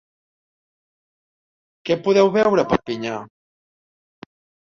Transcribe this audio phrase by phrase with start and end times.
[1.89, 3.19] Què podeu veure a Perpinyà?